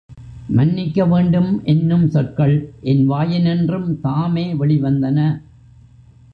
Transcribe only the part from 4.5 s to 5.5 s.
வெளிவந்தன.